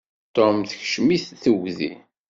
[0.35, 1.91] Tom tekcem-it tegdi.